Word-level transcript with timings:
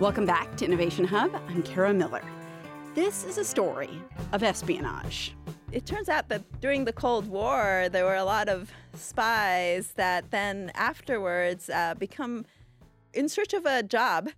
Welcome 0.00 0.26
back 0.26 0.56
to 0.58 0.64
Innovation 0.64 1.04
Hub. 1.04 1.34
I'm 1.48 1.60
Kara 1.64 1.92
Miller. 1.92 2.22
This 2.94 3.24
is 3.24 3.36
a 3.36 3.44
story 3.44 3.90
of 4.30 4.44
espionage. 4.44 5.34
It 5.72 5.86
turns 5.86 6.08
out 6.08 6.28
that 6.28 6.60
during 6.60 6.84
the 6.84 6.92
Cold 6.92 7.26
War, 7.26 7.88
there 7.90 8.04
were 8.04 8.14
a 8.14 8.22
lot 8.22 8.48
of 8.48 8.70
spies 8.94 9.94
that 9.96 10.30
then 10.30 10.70
afterwards 10.76 11.68
uh, 11.68 11.94
become 11.98 12.46
in 13.12 13.28
search 13.28 13.52
of 13.54 13.66
a 13.66 13.82
job. 13.82 14.28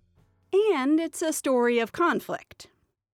And 0.73 0.99
it's 0.99 1.21
a 1.21 1.31
story 1.31 1.77
of 1.77 1.91
conflict. 1.91 2.65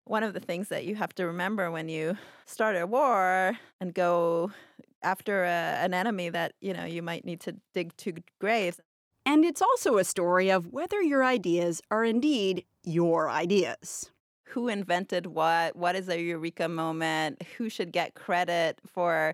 One 0.04 0.21
of 0.21 0.36
the 0.36 0.39
things 0.39 0.70
that 0.70 0.86
you 0.86 0.93
have 0.93 1.16
to 1.16 1.25
remember 1.25 1.71
when 1.71 1.89
you 1.89 2.16
start 2.46 2.75
a 2.75 2.86
war 2.86 3.57
and 3.82 3.91
go 3.91 4.52
after 5.01 5.46
a, 5.46 5.48
an 5.48 5.96
enemy 5.96 6.29
that 6.29 6.54
you 6.62 6.73
know 6.73 6.86
you 6.86 7.01
might 7.01 7.25
need 7.25 7.39
to 7.42 7.56
dig 7.73 7.98
two 7.98 8.14
graves. 8.39 8.79
And 9.25 9.43
it's 9.43 9.61
also 9.61 9.97
a 9.97 10.04
story 10.04 10.50
of 10.50 10.68
whether 10.68 11.02
your 11.02 11.24
ideas 11.24 11.82
are 11.89 12.06
indeed 12.06 12.65
your 12.84 13.29
ideas. 13.29 14.11
Who 14.50 14.68
invented 14.68 15.25
what? 15.28 15.75
What 15.75 15.96
is 15.96 16.07
a 16.07 16.21
eureka 16.21 16.70
moment? 16.70 17.42
Who 17.57 17.68
should 17.68 17.92
get 17.92 18.14
credit 18.14 18.79
for 18.86 19.34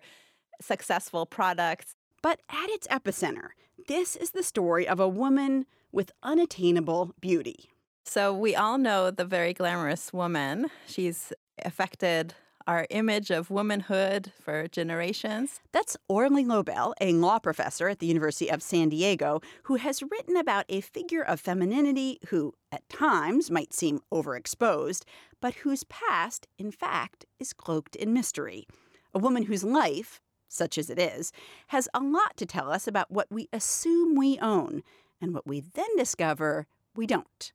successful 0.62 1.26
products? 1.26 1.96
But 2.22 2.40
at 2.50 2.70
its 2.70 2.88
epicenter, 2.88 3.50
this 3.88 4.16
is 4.16 4.32
the 4.32 4.44
story 4.44 4.88
of 4.88 5.00
a 5.00 5.08
woman 5.08 5.66
with 5.92 6.12
unattainable 6.24 7.14
beauty. 7.20 7.70
So 8.06 8.34
we 8.34 8.56
all 8.56 8.78
know 8.78 9.12
the 9.12 9.26
very 9.26 9.54
glamorous 9.54 10.14
woman. 10.14 10.68
She's 10.88 11.34
affected 11.64 12.34
our 12.68 12.88
image 12.90 13.30
of 13.30 13.50
womanhood 13.50 14.32
for 14.40 14.68
generations. 14.68 15.62
That's 15.72 15.98
Orly 16.08 16.44
Lobel, 16.44 16.94
a 17.02 17.14
law 17.14 17.40
professor 17.40 17.88
at 17.88 18.00
the 18.00 18.08
University 18.08 18.50
of 18.50 18.64
San 18.64 18.90
Diego, 18.90 19.42
who 19.64 19.76
has 19.76 20.04
written 20.04 20.36
about 20.36 20.66
a 20.70 20.82
figure 20.82 21.22
of 21.22 21.40
femininity 21.40 22.20
who, 22.30 22.54
at 22.72 22.88
times, 22.90 23.52
might 23.52 23.74
seem 23.74 24.02
overexposed, 24.12 25.04
but 25.40 25.56
whose 25.56 25.84
past, 25.86 26.48
in 26.58 26.72
fact, 26.72 27.26
is 27.40 27.54
cloaked 27.54 27.96
in 27.96 28.14
mystery. 28.14 28.68
A 29.14 29.20
woman 29.20 29.44
whose 29.44 29.64
life, 29.64 30.22
such 30.48 30.78
as 30.78 30.90
it 30.90 31.00
is, 31.00 31.32
has 31.68 31.90
a 31.94 32.00
lot 32.00 32.38
to 32.38 32.46
tell 32.46 32.72
us 32.72 32.88
about 32.88 33.12
what 33.12 33.28
we 33.30 33.50
assume 33.52 34.16
we 34.16 34.38
own 34.40 34.84
and 35.20 35.34
what 35.34 35.48
we 35.48 35.60
then 35.60 35.96
discover 35.98 36.68
we 36.96 37.08
don't. 37.08 37.52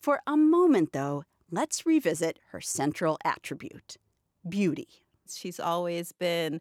For 0.00 0.20
a 0.26 0.36
moment, 0.36 0.92
though, 0.92 1.24
let's 1.50 1.84
revisit 1.84 2.38
her 2.50 2.60
central 2.60 3.18
attribute 3.24 3.96
beauty. 4.48 4.88
She's 5.28 5.60
always 5.60 6.12
been 6.12 6.60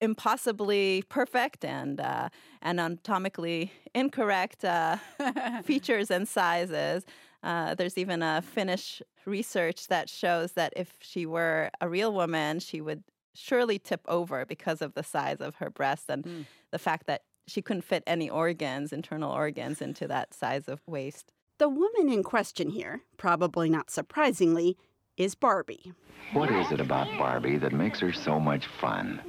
impossibly 0.00 1.04
perfect 1.08 1.64
and 1.64 2.00
uh, 2.00 2.30
and 2.62 2.80
anatomically 2.80 3.72
incorrect 3.94 4.64
uh, 4.64 4.96
features 5.64 6.10
and 6.10 6.26
sizes. 6.26 7.04
Uh, 7.42 7.74
there's 7.74 7.96
even 7.96 8.22
a 8.22 8.42
Finnish 8.42 9.02
research 9.24 9.86
that 9.88 10.08
shows 10.08 10.52
that 10.52 10.72
if 10.76 10.96
she 11.00 11.24
were 11.24 11.70
a 11.80 11.88
real 11.88 12.12
woman, 12.12 12.60
she 12.60 12.80
would 12.80 13.02
surely 13.34 13.78
tip 13.78 14.00
over 14.08 14.44
because 14.44 14.82
of 14.82 14.94
the 14.94 15.02
size 15.02 15.40
of 15.40 15.56
her 15.56 15.70
breast 15.70 16.04
and 16.08 16.24
mm. 16.24 16.44
the 16.70 16.78
fact 16.78 17.06
that 17.06 17.22
she 17.46 17.62
couldn't 17.62 17.82
fit 17.82 18.02
any 18.06 18.28
organs, 18.28 18.92
internal 18.92 19.32
organs, 19.32 19.80
into 19.80 20.06
that 20.06 20.34
size 20.34 20.68
of 20.68 20.80
waist. 20.86 21.32
The 21.58 21.68
woman 21.68 22.10
in 22.10 22.22
question 22.22 22.70
here, 22.70 23.02
probably 23.16 23.68
not 23.68 23.90
surprisingly, 23.90 24.76
is 25.20 25.34
Barbie. 25.34 25.92
What 26.32 26.50
is 26.50 26.72
it 26.72 26.80
about 26.80 27.06
Barbie 27.18 27.58
that 27.58 27.72
makes 27.72 28.00
her 28.00 28.10
so 28.10 28.40
much 28.40 28.66
fun? 28.80 29.20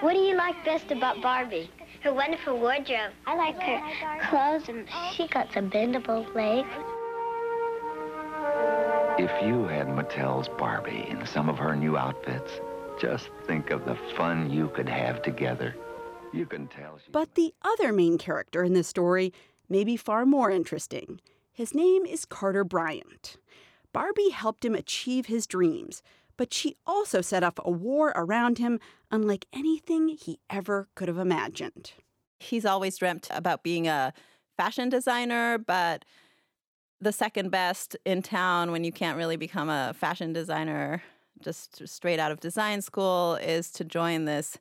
What 0.00 0.12
do 0.12 0.20
you 0.20 0.36
like 0.36 0.64
best 0.64 0.92
about 0.92 1.20
Barbie? 1.20 1.68
Her 2.02 2.14
wonderful 2.14 2.56
wardrobe. 2.56 3.10
I 3.26 3.34
like 3.34 3.60
her 3.60 3.80
clothes, 4.28 4.68
and 4.68 4.88
she 5.12 5.26
got 5.26 5.52
some 5.52 5.70
bendable 5.70 6.24
legs. 6.36 6.68
If 9.18 9.44
you 9.44 9.64
had 9.64 9.88
Mattel's 9.88 10.48
Barbie 10.56 11.04
in 11.08 11.26
some 11.26 11.48
of 11.48 11.58
her 11.58 11.74
new 11.74 11.96
outfits, 11.96 12.52
just 13.00 13.28
think 13.48 13.70
of 13.70 13.84
the 13.84 13.96
fun 14.16 14.50
you 14.50 14.68
could 14.68 14.88
have 14.88 15.20
together. 15.20 15.74
You 16.32 16.46
can 16.46 16.68
tell. 16.68 17.00
But 17.10 17.34
the 17.34 17.52
other 17.62 17.92
main 17.92 18.18
character 18.18 18.62
in 18.62 18.74
this 18.74 18.86
story 18.86 19.32
may 19.68 19.82
be 19.82 19.96
far 19.96 20.24
more 20.24 20.48
interesting. 20.48 21.20
His 21.52 21.74
name 21.74 22.06
is 22.06 22.24
Carter 22.24 22.62
Bryant. 22.62 23.36
Barbie 23.92 24.30
helped 24.30 24.64
him 24.64 24.74
achieve 24.74 25.26
his 25.26 25.46
dreams, 25.46 26.02
but 26.36 26.54
she 26.54 26.76
also 26.86 27.20
set 27.20 27.42
up 27.42 27.60
a 27.64 27.70
war 27.70 28.12
around 28.16 28.58
him 28.58 28.80
unlike 29.10 29.46
anything 29.52 30.08
he 30.08 30.38
ever 30.48 30.88
could 30.94 31.08
have 31.08 31.18
imagined. 31.18 31.92
He's 32.38 32.64
always 32.64 32.96
dreamt 32.96 33.28
about 33.30 33.62
being 33.62 33.88
a 33.88 34.12
fashion 34.56 34.88
designer, 34.88 35.58
but 35.58 36.04
the 37.00 37.12
second 37.12 37.50
best 37.50 37.96
in 38.04 38.22
town 38.22 38.70
when 38.72 38.84
you 38.84 38.92
can't 38.92 39.16
really 39.16 39.36
become 39.36 39.68
a 39.68 39.94
fashion 39.94 40.32
designer 40.32 41.02
just 41.42 41.86
straight 41.88 42.18
out 42.18 42.30
of 42.30 42.40
design 42.40 42.82
school 42.82 43.36
is 43.36 43.70
to 43.72 43.84
join 43.84 44.26
this 44.26 44.58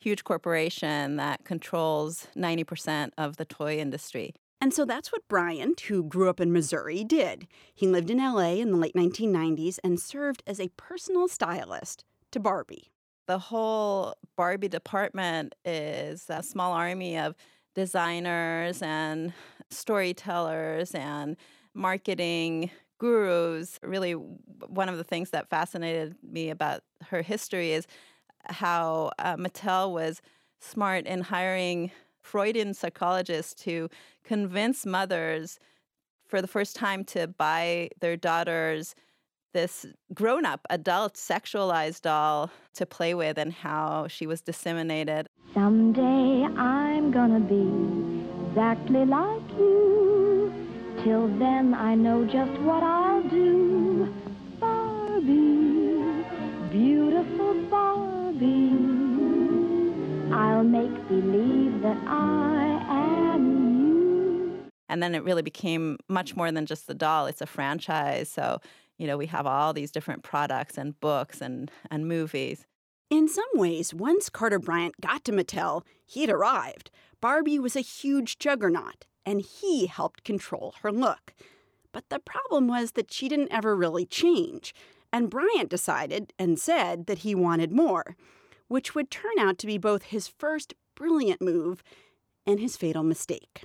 huge 0.00 0.24
corporation 0.24 1.16
that 1.16 1.44
controls 1.44 2.26
90% 2.36 3.10
of 3.18 3.36
the 3.36 3.44
toy 3.44 3.78
industry. 3.78 4.34
And 4.62 4.72
so 4.72 4.84
that's 4.84 5.10
what 5.10 5.26
Bryant, 5.26 5.80
who 5.80 6.04
grew 6.04 6.28
up 6.28 6.38
in 6.38 6.52
Missouri, 6.52 7.02
did. 7.02 7.48
He 7.74 7.88
lived 7.88 8.10
in 8.10 8.18
LA 8.18 8.52
in 8.52 8.70
the 8.70 8.76
late 8.76 8.94
1990s 8.94 9.80
and 9.82 9.98
served 9.98 10.40
as 10.46 10.60
a 10.60 10.68
personal 10.76 11.26
stylist 11.26 12.04
to 12.30 12.38
Barbie. 12.38 12.92
The 13.26 13.40
whole 13.40 14.14
Barbie 14.36 14.68
department 14.68 15.56
is 15.64 16.26
a 16.28 16.44
small 16.44 16.74
army 16.74 17.18
of 17.18 17.34
designers 17.74 18.80
and 18.82 19.32
storytellers 19.70 20.94
and 20.94 21.36
marketing 21.74 22.70
gurus. 22.98 23.80
Really, 23.82 24.12
one 24.12 24.88
of 24.88 24.96
the 24.96 25.02
things 25.02 25.30
that 25.30 25.50
fascinated 25.50 26.14
me 26.22 26.50
about 26.50 26.84
her 27.08 27.22
history 27.22 27.72
is 27.72 27.88
how 28.44 29.10
uh, 29.18 29.36
Mattel 29.36 29.92
was 29.92 30.22
smart 30.60 31.06
in 31.06 31.22
hiring 31.22 31.90
Freudian 32.22 32.74
psychologists 32.74 33.54
to 33.64 33.88
convince 34.24 34.86
mothers 34.86 35.58
for 36.26 36.40
the 36.40 36.48
first 36.48 36.76
time 36.76 37.04
to 37.04 37.26
buy 37.26 37.90
their 38.00 38.16
daughters 38.16 38.94
this 39.52 39.86
grown 40.14 40.46
up, 40.46 40.60
adult, 40.70 41.14
sexualized 41.14 42.02
doll 42.02 42.50
to 42.74 42.86
play 42.86 43.12
with 43.14 43.36
and 43.38 43.52
how 43.52 44.06
she 44.08 44.26
was 44.26 44.40
disseminated. 44.40 45.28
Someday 45.52 46.44
I'm 46.56 47.10
gonna 47.10 47.40
be 47.40 47.68
exactly 48.48 49.04
like 49.04 49.50
you. 49.58 50.52
Till 51.04 51.28
then, 51.38 51.74
I 51.74 51.94
know 51.94 52.24
just 52.24 52.52
what 52.62 52.82
I'll 52.82 53.22
do. 53.22 54.12
Barbie, 54.58 56.24
beautiful 56.70 57.54
Barbie. 57.68 58.91
I'll 60.32 60.64
make 60.64 61.08
believe 61.08 61.82
that 61.82 61.98
I 62.06 62.82
am 62.88 63.78
you. 63.78 64.64
And 64.88 65.02
then 65.02 65.14
it 65.14 65.24
really 65.24 65.42
became 65.42 65.98
much 66.08 66.34
more 66.34 66.50
than 66.50 66.64
just 66.64 66.86
the 66.86 66.94
doll. 66.94 67.26
It's 67.26 67.42
a 67.42 67.46
franchise. 67.46 68.30
So, 68.30 68.58
you 68.96 69.06
know, 69.06 69.18
we 69.18 69.26
have 69.26 69.46
all 69.46 69.74
these 69.74 69.90
different 69.90 70.22
products 70.22 70.78
and 70.78 70.98
books 71.00 71.42
and, 71.42 71.70
and 71.90 72.08
movies. 72.08 72.66
In 73.10 73.28
some 73.28 73.44
ways, 73.54 73.92
once 73.92 74.30
Carter 74.30 74.58
Bryant 74.58 74.98
got 75.02 75.22
to 75.26 75.32
Mattel, 75.32 75.82
he'd 76.06 76.30
arrived. 76.30 76.90
Barbie 77.20 77.58
was 77.58 77.76
a 77.76 77.80
huge 77.80 78.38
juggernaut, 78.38 79.04
and 79.26 79.42
he 79.42 79.86
helped 79.86 80.24
control 80.24 80.74
her 80.80 80.90
look. 80.90 81.34
But 81.92 82.08
the 82.08 82.18
problem 82.18 82.68
was 82.68 82.92
that 82.92 83.12
she 83.12 83.28
didn't 83.28 83.52
ever 83.52 83.76
really 83.76 84.06
change, 84.06 84.74
and 85.12 85.28
Bryant 85.28 85.68
decided 85.68 86.32
and 86.38 86.58
said 86.58 87.04
that 87.06 87.18
he 87.18 87.34
wanted 87.34 87.70
more 87.70 88.16
which 88.72 88.94
would 88.94 89.10
turn 89.10 89.38
out 89.38 89.58
to 89.58 89.66
be 89.66 89.76
both 89.76 90.04
his 90.04 90.26
first 90.26 90.72
brilliant 90.94 91.42
move 91.42 91.82
and 92.46 92.58
his 92.58 92.74
fatal 92.74 93.02
mistake. 93.02 93.64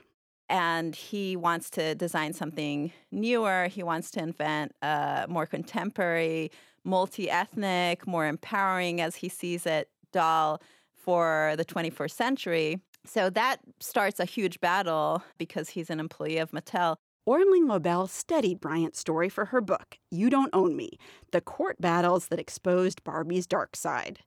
And 0.49 0.93
he 0.93 1.37
wants 1.37 1.69
to 1.71 1.95
design 1.95 2.33
something 2.33 2.91
newer. 3.09 3.69
He 3.71 3.83
wants 3.83 4.11
to 4.11 4.19
invent 4.21 4.73
a 4.81 5.25
more 5.29 5.45
contemporary, 5.45 6.51
multi 6.83 7.29
ethnic, 7.29 8.05
more 8.05 8.27
empowering, 8.27 8.99
as 8.99 9.15
he 9.15 9.29
sees 9.29 9.65
it, 9.65 9.89
doll 10.11 10.61
for 10.93 11.53
the 11.55 11.63
21st 11.63 12.11
century. 12.11 12.81
So 13.05 13.29
that 13.29 13.61
starts 13.79 14.19
a 14.19 14.25
huge 14.25 14.59
battle 14.59 15.23
because 15.37 15.69
he's 15.69 15.89
an 15.89 16.01
employee 16.01 16.37
of 16.37 16.51
Mattel. 16.51 16.97
Orly 17.25 17.61
Lobel 17.61 18.07
studied 18.07 18.59
Bryant's 18.59 18.99
story 18.99 19.29
for 19.29 19.45
her 19.45 19.61
book, 19.61 19.99
You 20.11 20.29
Don't 20.29 20.53
Own 20.53 20.75
Me 20.75 20.97
The 21.31 21.39
Court 21.39 21.79
Battles 21.79 22.27
That 22.27 22.39
Exposed 22.39 23.05
Barbie's 23.05 23.47
Dark 23.47 23.77
Side 23.77 24.19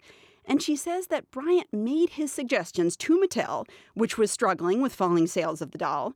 and 0.51 0.61
she 0.61 0.75
says 0.75 1.07
that 1.07 1.31
Bryant 1.31 1.73
made 1.73 2.11
his 2.11 2.33
suggestions 2.33 2.97
to 2.97 3.17
Mattel, 3.21 3.67
which 3.95 4.19
was 4.19 4.33
struggling 4.33 4.83
with 4.83 4.93
falling 4.93 5.29
sales 5.29 5.63
of 5.63 5.71
the 5.71 5.79
doll. 5.79 6.13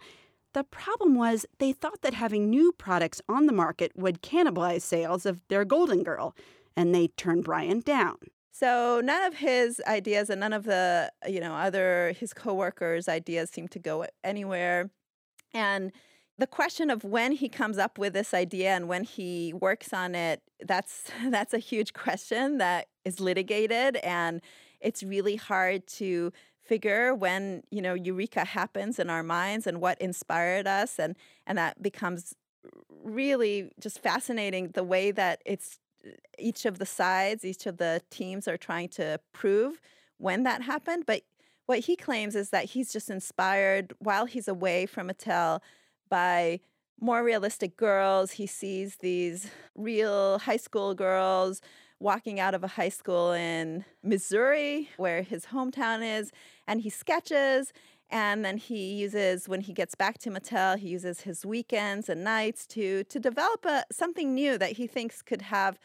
The 0.54 0.64
problem 0.64 1.14
was 1.14 1.46
they 1.58 1.72
thought 1.72 2.02
that 2.02 2.14
having 2.14 2.50
new 2.50 2.72
products 2.72 3.22
on 3.28 3.46
the 3.46 3.52
market 3.52 3.92
would 3.94 4.22
cannibalize 4.22 4.82
sales 4.82 5.24
of 5.24 5.40
their 5.46 5.64
Golden 5.64 6.02
Girl, 6.02 6.34
and 6.76 6.92
they 6.92 7.06
turned 7.16 7.44
Bryant 7.44 7.84
down. 7.84 8.16
So 8.50 9.00
none 9.04 9.22
of 9.22 9.36
his 9.36 9.80
ideas 9.86 10.28
and 10.30 10.40
none 10.40 10.52
of 10.52 10.64
the, 10.64 11.12
you 11.28 11.38
know, 11.38 11.54
other 11.54 12.12
his 12.18 12.34
coworkers' 12.34 13.08
ideas 13.08 13.50
seemed 13.50 13.70
to 13.70 13.78
go 13.78 14.04
anywhere. 14.24 14.90
And 15.52 15.92
the 16.38 16.46
question 16.46 16.90
of 16.90 17.04
when 17.04 17.32
he 17.32 17.48
comes 17.48 17.78
up 17.78 17.98
with 17.98 18.12
this 18.12 18.34
idea 18.34 18.70
and 18.70 18.88
when 18.88 19.04
he 19.04 19.52
works 19.52 19.92
on 19.92 20.14
it 20.14 20.42
that's 20.66 21.10
that's 21.30 21.54
a 21.54 21.58
huge 21.58 21.92
question 21.92 22.58
that 22.58 22.88
is 23.04 23.20
litigated 23.20 23.96
and 23.96 24.40
it's 24.80 25.02
really 25.02 25.36
hard 25.36 25.86
to 25.86 26.32
figure 26.62 27.14
when 27.14 27.62
you 27.70 27.82
know 27.82 27.94
eureka 27.94 28.44
happens 28.44 28.98
in 28.98 29.10
our 29.10 29.22
minds 29.22 29.66
and 29.66 29.80
what 29.80 30.00
inspired 30.00 30.66
us 30.66 30.98
and 30.98 31.14
and 31.46 31.58
that 31.58 31.82
becomes 31.82 32.34
really 33.02 33.70
just 33.78 33.98
fascinating 33.98 34.68
the 34.68 34.84
way 34.84 35.10
that 35.10 35.42
it's 35.44 35.78
each 36.38 36.64
of 36.64 36.78
the 36.78 36.86
sides 36.86 37.44
each 37.44 37.66
of 37.66 37.76
the 37.76 38.00
teams 38.10 38.48
are 38.48 38.56
trying 38.56 38.88
to 38.88 39.20
prove 39.32 39.80
when 40.16 40.42
that 40.42 40.62
happened 40.62 41.04
but 41.06 41.22
what 41.66 41.80
he 41.80 41.96
claims 41.96 42.34
is 42.34 42.50
that 42.50 42.64
he's 42.66 42.92
just 42.92 43.10
inspired 43.10 43.94
while 43.98 44.26
he's 44.26 44.48
away 44.48 44.84
from 44.84 45.08
Mattel 45.08 45.60
by 46.14 46.60
more 47.00 47.24
realistic 47.24 47.76
girls. 47.76 48.30
He 48.30 48.46
sees 48.46 48.98
these 49.00 49.50
real 49.74 50.38
high 50.38 50.58
school 50.58 50.94
girls 50.94 51.60
walking 51.98 52.38
out 52.38 52.54
of 52.54 52.62
a 52.62 52.68
high 52.68 52.88
school 53.00 53.32
in 53.32 53.84
Missouri, 54.00 54.90
where 54.96 55.22
his 55.22 55.46
hometown 55.46 56.00
is, 56.18 56.30
and 56.68 56.80
he 56.82 56.88
sketches. 56.88 57.72
And 58.10 58.44
then 58.44 58.58
he 58.58 58.94
uses, 58.94 59.48
when 59.48 59.62
he 59.62 59.72
gets 59.72 59.96
back 59.96 60.18
to 60.18 60.30
Mattel, 60.30 60.78
he 60.78 60.90
uses 60.90 61.22
his 61.22 61.44
weekends 61.44 62.08
and 62.08 62.22
nights 62.22 62.64
to 62.68 63.02
to 63.12 63.18
develop 63.18 63.64
a, 63.64 63.82
something 63.90 64.32
new 64.32 64.56
that 64.56 64.72
he 64.78 64.86
thinks 64.86 65.20
could 65.20 65.42
have 65.42 65.80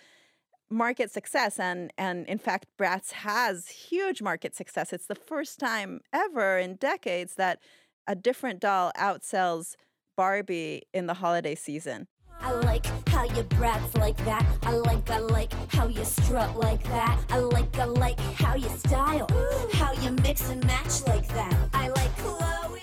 market 0.69 1.09
success 1.11 1.59
and 1.59 1.91
and 1.97 2.27
in 2.27 2.37
fact 2.37 2.67
Bratz 2.77 3.13
has 3.29 3.69
huge 3.69 4.21
market 4.21 4.53
success. 4.55 4.93
It's 4.93 5.07
the 5.07 5.23
first 5.31 5.57
time 5.57 6.01
ever 6.13 6.59
in 6.59 6.75
decades 6.75 7.33
that 7.35 7.57
a 8.05 8.15
different 8.15 8.59
doll 8.59 8.91
outsells 8.95 9.75
Barbie 10.19 10.81
in 10.93 11.05
the 11.07 11.13
holiday 11.13 11.55
season. 11.55 12.05
I 12.41 12.51
like 12.51 12.85
how 13.07 13.23
you 13.23 13.41
Bratz 13.43 13.97
like 13.97 14.17
that. 14.25 14.45
I 14.63 14.73
like, 14.73 15.09
I 15.09 15.19
like 15.19 15.53
how 15.71 15.87
you 15.87 16.03
strut 16.03 16.57
like 16.57 16.83
that. 16.89 17.17
I 17.29 17.37
like, 17.37 17.79
I 17.79 17.85
like 17.85 18.19
how 18.19 18.53
you 18.55 18.67
style, 18.67 19.29
how 19.71 19.93
you 19.93 20.11
mix 20.21 20.49
and 20.49 20.61
match 20.67 21.07
like 21.07 21.25
that. 21.29 21.57
I 21.73 21.87
like 21.87 22.13
Chloe. 22.17 22.81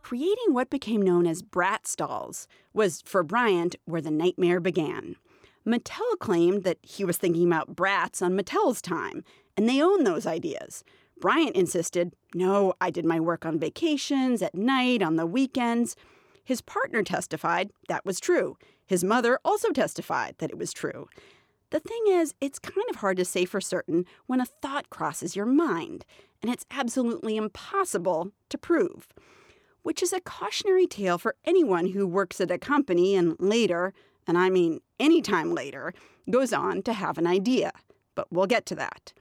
Creating 0.00 0.54
what 0.54 0.70
became 0.70 1.02
known 1.02 1.26
as 1.26 1.42
Bratz 1.42 1.94
dolls 1.94 2.48
was, 2.72 3.02
for 3.04 3.22
Bryant, 3.22 3.76
where 3.84 4.00
the 4.00 4.10
nightmare 4.10 4.58
began. 4.58 5.16
Mattel 5.66 6.18
claimed 6.20 6.64
that 6.64 6.78
he 6.80 7.04
was 7.04 7.18
thinking 7.18 7.48
about 7.48 7.76
Bratz 7.76 8.22
on 8.22 8.32
Mattel's 8.32 8.80
time, 8.80 9.24
and 9.58 9.68
they 9.68 9.82
own 9.82 10.04
those 10.04 10.24
ideas. 10.24 10.84
Bryant 11.20 11.54
insisted, 11.54 12.14
no, 12.34 12.72
I 12.80 12.88
did 12.88 13.04
my 13.04 13.20
work 13.20 13.44
on 13.44 13.58
vacations, 13.58 14.40
at 14.40 14.54
night, 14.54 15.02
on 15.02 15.16
the 15.16 15.26
weekends. 15.26 15.96
His 16.44 16.60
partner 16.60 17.02
testified 17.02 17.70
that 17.88 18.04
was 18.04 18.20
true. 18.20 18.56
His 18.84 19.04
mother 19.04 19.38
also 19.44 19.70
testified 19.70 20.36
that 20.38 20.50
it 20.50 20.58
was 20.58 20.72
true. 20.72 21.08
The 21.70 21.80
thing 21.80 22.02
is, 22.08 22.34
it's 22.40 22.58
kind 22.58 22.86
of 22.90 22.96
hard 22.96 23.16
to 23.16 23.24
say 23.24 23.44
for 23.44 23.60
certain 23.60 24.04
when 24.26 24.40
a 24.40 24.46
thought 24.46 24.90
crosses 24.90 25.36
your 25.36 25.46
mind, 25.46 26.04
and 26.42 26.52
it's 26.52 26.66
absolutely 26.70 27.36
impossible 27.36 28.32
to 28.50 28.58
prove. 28.58 29.08
Which 29.82 30.02
is 30.02 30.12
a 30.12 30.20
cautionary 30.20 30.86
tale 30.86 31.18
for 31.18 31.36
anyone 31.44 31.88
who 31.88 32.06
works 32.06 32.40
at 32.40 32.50
a 32.50 32.58
company 32.58 33.14
and 33.14 33.36
later 33.38 33.94
and 34.26 34.38
I 34.38 34.50
mean 34.50 34.80
anytime 35.00 35.54
later, 35.54 35.92
goes 36.30 36.52
on 36.52 36.82
to 36.82 36.92
have 36.92 37.18
an 37.18 37.26
idea. 37.26 37.72
But 38.14 38.28
we'll 38.30 38.46
get 38.46 38.66
to 38.66 38.74
that. 38.76 39.12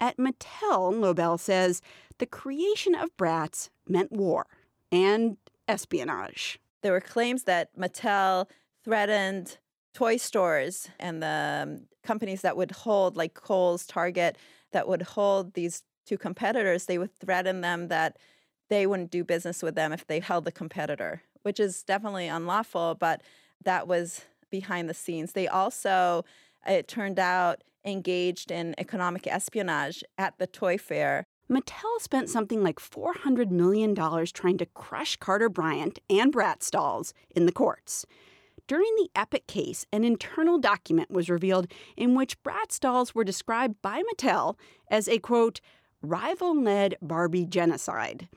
At 0.00 0.16
Mattel, 0.16 0.98
Lobel 0.98 1.38
says, 1.38 1.82
the 2.18 2.26
creation 2.26 2.94
of 2.94 3.16
Bratz 3.16 3.68
meant 3.86 4.12
war 4.12 4.46
and 4.90 5.36
espionage. 5.70 6.58
There 6.82 6.92
were 6.92 7.00
claims 7.00 7.44
that 7.44 7.76
Mattel 7.76 8.46
threatened 8.84 9.58
toy 9.94 10.16
stores 10.16 10.88
and 10.98 11.22
the 11.22 11.62
um, 11.62 11.86
companies 12.02 12.42
that 12.42 12.56
would 12.56 12.72
hold, 12.72 13.16
like 13.16 13.34
Kohl's, 13.34 13.86
Target, 13.86 14.36
that 14.72 14.88
would 14.88 15.02
hold 15.02 15.54
these 15.54 15.82
two 16.06 16.18
competitors. 16.18 16.86
They 16.86 16.98
would 16.98 17.14
threaten 17.14 17.60
them 17.60 17.88
that 17.88 18.16
they 18.68 18.86
wouldn't 18.86 19.10
do 19.10 19.24
business 19.24 19.62
with 19.62 19.74
them 19.74 19.92
if 19.92 20.06
they 20.06 20.20
held 20.20 20.44
the 20.44 20.52
competitor, 20.52 21.22
which 21.42 21.60
is 21.60 21.82
definitely 21.82 22.28
unlawful, 22.28 22.94
but 22.94 23.22
that 23.64 23.86
was 23.86 24.22
behind 24.50 24.88
the 24.88 24.94
scenes. 24.94 25.32
They 25.32 25.48
also, 25.48 26.24
it 26.66 26.88
turned 26.88 27.18
out, 27.18 27.62
engaged 27.84 28.50
in 28.50 28.74
economic 28.78 29.26
espionage 29.26 30.04
at 30.18 30.38
the 30.38 30.46
toy 30.46 30.78
fair. 30.78 31.26
Mattel 31.50 32.00
spent 32.00 32.28
something 32.28 32.62
like 32.62 32.78
$400 32.78 33.50
million 33.50 33.94
trying 33.94 34.56
to 34.58 34.66
crush 34.66 35.16
Carter 35.16 35.48
Bryant 35.48 35.98
and 36.08 36.32
Bratz 36.32 36.70
dolls 36.70 37.12
in 37.34 37.46
the 37.46 37.52
courts. 37.52 38.06
During 38.68 38.94
the 38.96 39.10
Epic 39.16 39.48
case, 39.48 39.84
an 39.92 40.04
internal 40.04 40.58
document 40.58 41.10
was 41.10 41.28
revealed 41.28 41.66
in 41.96 42.14
which 42.14 42.40
Bratz 42.44 42.78
dolls 42.78 43.16
were 43.16 43.24
described 43.24 43.82
by 43.82 44.00
Mattel 44.00 44.56
as 44.88 45.08
a 45.08 45.18
quote, 45.18 45.60
rival 46.02 46.56
led 46.56 46.94
Barbie 47.02 47.46
genocide. 47.46 48.28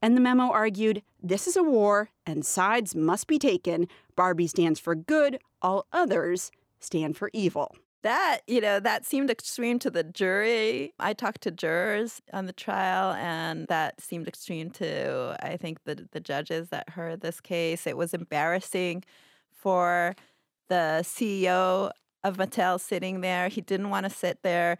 And 0.00 0.16
the 0.16 0.20
memo 0.22 0.44
argued 0.44 1.02
this 1.22 1.46
is 1.46 1.56
a 1.56 1.62
war 1.62 2.08
and 2.24 2.44
sides 2.44 2.94
must 2.96 3.26
be 3.26 3.38
taken. 3.38 3.86
Barbie 4.16 4.46
stands 4.46 4.80
for 4.80 4.94
good, 4.94 5.38
all 5.60 5.86
others 5.92 6.50
stand 6.80 7.18
for 7.18 7.28
evil. 7.34 7.76
That, 8.02 8.40
you 8.48 8.60
know, 8.60 8.80
that 8.80 9.06
seemed 9.06 9.30
extreme 9.30 9.78
to 9.80 9.90
the 9.90 10.02
jury. 10.02 10.92
I 10.98 11.12
talked 11.12 11.42
to 11.42 11.52
jurors 11.52 12.20
on 12.32 12.46
the 12.46 12.52
trial, 12.52 13.12
and 13.12 13.68
that 13.68 14.00
seemed 14.00 14.26
extreme 14.26 14.70
to, 14.70 15.36
I 15.40 15.56
think, 15.56 15.84
the, 15.84 16.08
the 16.10 16.18
judges 16.18 16.70
that 16.70 16.90
heard 16.90 17.20
this 17.20 17.40
case. 17.40 17.86
It 17.86 17.96
was 17.96 18.12
embarrassing 18.12 19.04
for 19.52 20.16
the 20.68 21.02
CEO 21.04 21.92
of 22.24 22.38
Mattel 22.38 22.80
sitting 22.80 23.20
there. 23.20 23.48
He 23.48 23.60
didn't 23.60 23.90
want 23.90 24.04
to 24.04 24.10
sit 24.10 24.42
there. 24.42 24.78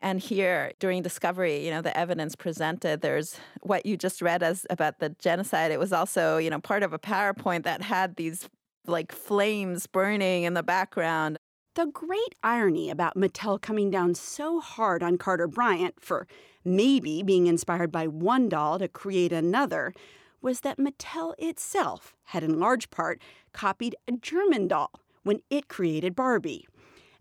And 0.00 0.20
here 0.20 0.72
during 0.80 1.02
discovery, 1.02 1.64
you 1.64 1.70
know, 1.70 1.80
the 1.80 1.96
evidence 1.96 2.36
presented, 2.36 3.00
there's 3.00 3.38
what 3.62 3.86
you 3.86 3.96
just 3.96 4.20
read 4.20 4.42
as 4.42 4.66
about 4.68 4.98
the 4.98 5.10
genocide. 5.18 5.70
It 5.70 5.78
was 5.78 5.92
also, 5.92 6.36
you 6.38 6.50
know, 6.50 6.60
part 6.60 6.82
of 6.82 6.92
a 6.92 6.98
PowerPoint 6.98 7.62
that 7.62 7.82
had 7.82 8.16
these 8.16 8.48
like 8.86 9.12
flames 9.12 9.86
burning 9.86 10.42
in 10.42 10.54
the 10.54 10.62
background. 10.62 11.38
The 11.74 11.86
great 11.86 12.36
irony 12.40 12.88
about 12.88 13.16
Mattel 13.16 13.60
coming 13.60 13.90
down 13.90 14.14
so 14.14 14.60
hard 14.60 15.02
on 15.02 15.18
Carter 15.18 15.48
Bryant 15.48 16.00
for 16.00 16.28
maybe 16.64 17.20
being 17.24 17.48
inspired 17.48 17.90
by 17.90 18.06
one 18.06 18.48
doll 18.48 18.78
to 18.78 18.86
create 18.86 19.32
another 19.32 19.92
was 20.40 20.60
that 20.60 20.78
Mattel 20.78 21.34
itself 21.36 22.14
had 22.26 22.44
in 22.44 22.60
large 22.60 22.90
part 22.90 23.20
copied 23.52 23.96
a 24.06 24.12
German 24.12 24.68
doll 24.68 24.92
when 25.24 25.40
it 25.50 25.66
created 25.66 26.14
Barbie. 26.14 26.68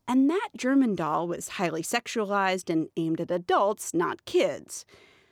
And 0.08 0.30
that 0.30 0.50
German 0.56 0.94
doll 0.94 1.28
was 1.28 1.50
highly 1.50 1.82
sexualized 1.82 2.70
and 2.70 2.90
aimed 2.96 3.22
at 3.22 3.32
adults, 3.32 3.92
not 3.92 4.24
kids. 4.26 4.86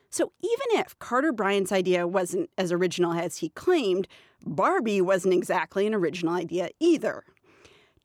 So 0.09 0.31
even 0.41 0.79
if 0.81 0.97
Carter 0.97 1.31
Bryant's 1.31 1.71
idea 1.71 2.07
wasn't 2.07 2.49
as 2.57 2.71
original 2.71 3.13
as 3.13 3.37
he 3.37 3.49
claimed, 3.49 4.07
Barbie 4.43 4.99
wasn't 4.99 5.35
exactly 5.35 5.85
an 5.85 5.93
original 5.93 6.33
idea 6.33 6.71
either. 6.79 7.23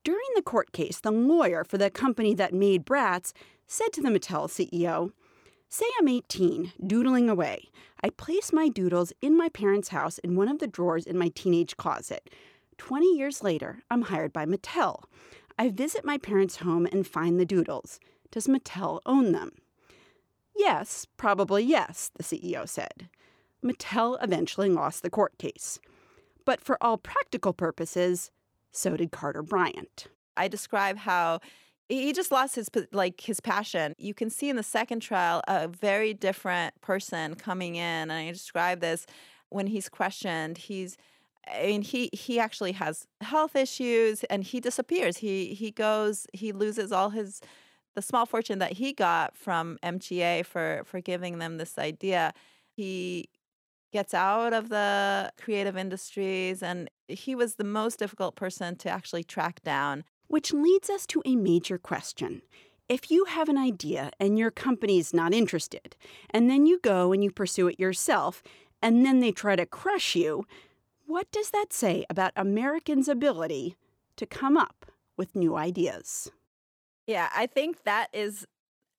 During 0.06 0.28
the 0.36 0.42
court 0.42 0.70
case, 0.70 1.00
the 1.00 1.10
lawyer 1.10 1.64
for 1.64 1.78
the 1.78 1.90
company 1.90 2.32
that 2.34 2.54
made 2.54 2.86
Bratz 2.86 3.32
said 3.66 3.92
to 3.92 4.00
the 4.00 4.08
Mattel 4.08 4.46
CEO, 4.46 5.10
Say 5.68 5.86
I'm 5.98 6.06
18, 6.06 6.74
doodling 6.86 7.28
away. 7.28 7.70
I 8.04 8.10
place 8.10 8.52
my 8.52 8.68
doodles 8.68 9.12
in 9.20 9.36
my 9.36 9.48
parents' 9.48 9.88
house 9.88 10.18
in 10.18 10.36
one 10.36 10.46
of 10.46 10.60
the 10.60 10.68
drawers 10.68 11.06
in 11.06 11.18
my 11.18 11.32
teenage 11.34 11.76
closet. 11.76 12.30
20 12.78 13.16
years 13.16 13.42
later, 13.42 13.80
I'm 13.90 14.02
hired 14.02 14.32
by 14.32 14.46
Mattel. 14.46 15.02
I 15.58 15.70
visit 15.70 16.04
my 16.04 16.18
parents' 16.18 16.58
home 16.58 16.86
and 16.92 17.04
find 17.04 17.40
the 17.40 17.44
doodles. 17.44 17.98
Does 18.30 18.46
Mattel 18.46 19.00
own 19.06 19.32
them? 19.32 19.56
Yes, 20.54 21.08
probably 21.16 21.64
yes, 21.64 22.12
the 22.14 22.22
CEO 22.22 22.68
said. 22.68 23.08
Mattel 23.60 24.22
eventually 24.22 24.70
lost 24.70 25.02
the 25.02 25.10
court 25.10 25.36
case. 25.36 25.80
But 26.44 26.60
for 26.60 26.80
all 26.80 26.96
practical 26.96 27.52
purposes, 27.52 28.30
so 28.76 28.96
did 28.96 29.10
Carter 29.10 29.42
Bryant. 29.42 30.06
I 30.36 30.48
describe 30.48 30.98
how 30.98 31.40
he 31.88 32.12
just 32.12 32.30
lost 32.30 32.56
his 32.56 32.68
like 32.92 33.20
his 33.20 33.40
passion. 33.40 33.94
You 33.98 34.12
can 34.12 34.28
see 34.28 34.48
in 34.50 34.56
the 34.56 34.62
second 34.62 35.00
trial 35.00 35.40
a 35.48 35.68
very 35.68 36.12
different 36.12 36.80
person 36.80 37.34
coming 37.36 37.76
in, 37.76 37.82
and 37.82 38.12
I 38.12 38.30
describe 38.32 38.80
this 38.80 39.06
when 39.50 39.68
he's 39.68 39.88
questioned. 39.88 40.58
He's 40.58 40.96
I 41.48 41.66
mean, 41.66 41.82
he 41.82 42.10
he 42.12 42.40
actually 42.40 42.72
has 42.72 43.06
health 43.20 43.54
issues, 43.54 44.24
and 44.24 44.42
he 44.42 44.60
disappears. 44.60 45.18
He 45.18 45.54
he 45.54 45.70
goes. 45.70 46.26
He 46.32 46.52
loses 46.52 46.92
all 46.92 47.10
his 47.10 47.40
the 47.94 48.02
small 48.02 48.26
fortune 48.26 48.58
that 48.58 48.72
he 48.72 48.92
got 48.92 49.36
from 49.36 49.78
MGA 49.82 50.44
for 50.44 50.82
for 50.84 51.00
giving 51.00 51.38
them 51.38 51.56
this 51.56 51.78
idea. 51.78 52.34
He 52.74 53.28
gets 53.92 54.14
out 54.14 54.52
of 54.52 54.68
the 54.68 55.32
creative 55.40 55.76
industries, 55.76 56.62
and 56.62 56.90
he 57.08 57.34
was 57.34 57.54
the 57.54 57.64
most 57.64 57.98
difficult 57.98 58.36
person 58.36 58.76
to 58.76 58.90
actually 58.90 59.24
track 59.24 59.62
down. 59.62 60.04
Which 60.28 60.52
leads 60.52 60.90
us 60.90 61.06
to 61.06 61.22
a 61.24 61.36
major 61.36 61.78
question. 61.78 62.42
If 62.88 63.10
you 63.10 63.24
have 63.26 63.48
an 63.48 63.58
idea 63.58 64.10
and 64.20 64.38
your 64.38 64.50
company's 64.50 65.14
not 65.14 65.32
interested, 65.32 65.96
and 66.30 66.50
then 66.50 66.66
you 66.66 66.78
go 66.82 67.12
and 67.12 67.22
you 67.22 67.30
pursue 67.30 67.68
it 67.68 67.80
yourself, 67.80 68.42
and 68.82 69.04
then 69.06 69.20
they 69.20 69.32
try 69.32 69.56
to 69.56 69.66
crush 69.66 70.14
you, 70.14 70.44
What 71.06 71.30
does 71.30 71.50
that 71.50 71.72
say 71.72 72.04
about 72.10 72.32
Americans' 72.34 73.08
ability 73.08 73.76
to 74.16 74.26
come 74.26 74.56
up 74.56 74.86
with 75.16 75.36
new 75.36 75.56
ideas? 75.56 76.30
Yeah, 77.06 77.28
I 77.34 77.46
think 77.46 77.84
that 77.84 78.08
is 78.12 78.44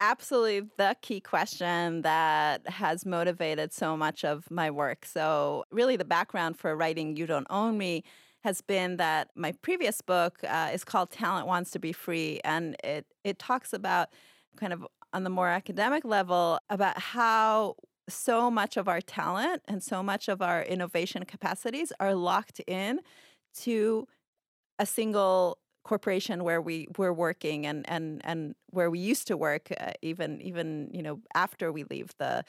absolutely 0.02 0.70
the 0.78 0.96
key 1.02 1.20
question 1.20 2.02
that 2.02 2.68
has 2.70 3.06
motivated 3.06 3.74
so 3.74 3.98
much 3.98 4.24
of 4.24 4.50
my 4.52 4.70
work. 4.72 5.06
So, 5.06 5.66
really, 5.72 5.96
the 5.96 6.06
background 6.06 6.58
for 6.58 6.76
writing 6.76 7.16
You 7.16 7.26
Don't 7.26 7.48
Own 7.50 7.78
Me 7.78 8.04
has 8.44 8.62
been 8.62 8.98
that 8.98 9.30
my 9.36 9.52
previous 9.62 10.02
book 10.02 10.40
uh, 10.48 10.70
is 10.72 10.84
called 10.84 11.12
Talent 11.12 11.48
Wants 11.48 11.72
to 11.72 11.80
Be 11.80 11.92
Free, 11.92 12.40
and 12.44 12.76
it, 12.84 13.06
it 13.24 13.40
talks 13.40 13.74
about 13.74 14.10
kind 14.56 14.74
of 14.74 14.86
on 15.14 15.24
the 15.24 15.30
more 15.30 15.50
academic 15.50 16.06
level 16.06 16.60
about 16.70 17.00
how 17.00 17.76
so 18.10 18.50
much 18.50 18.78
of 18.78 18.88
our 18.88 19.02
talent 19.02 19.62
and 19.68 19.84
so 19.84 20.02
much 20.02 20.28
of 20.28 20.42
our 20.42 20.64
innovation 20.64 21.24
capacities 21.26 21.92
are 22.00 22.14
locked 22.14 22.60
in 22.68 23.00
to 23.54 24.08
a 24.80 24.86
single 24.86 25.58
corporation 25.88 26.44
where 26.44 26.62
we 26.62 26.88
were 26.98 27.14
working 27.14 27.66
and 27.66 27.90
and 27.90 28.22
and 28.24 28.56
where 28.72 28.90
we 28.92 29.00
used 29.00 29.26
to 29.28 29.38
work 29.38 29.72
uh, 29.80 29.92
even 30.02 30.42
even 30.42 30.90
you 30.94 31.02
know 31.02 31.20
after 31.34 31.72
we 31.72 31.84
leave 31.86 32.10
the 32.18 32.44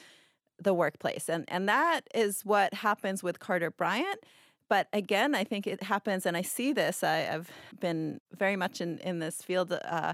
the 0.61 0.73
workplace 0.73 1.29
and 1.29 1.45
and 1.47 1.67
that 1.69 2.01
is 2.13 2.41
what 2.43 2.73
happens 2.73 3.23
with 3.23 3.39
Carter 3.39 3.71
Bryant 3.71 4.19
but 4.67 4.87
again 4.91 5.33
I 5.33 5.45
think 5.45 5.65
it 5.65 5.81
happens 5.83 6.25
and 6.25 6.35
I 6.35 6.41
see 6.41 6.73
this 6.73 7.03
I, 7.03 7.17
have 7.35 7.49
been 7.79 8.19
very 8.37 8.57
much 8.57 8.81
in 8.81 8.99
in 8.99 9.19
this 9.19 9.41
field 9.41 9.71
uh, 9.71 10.13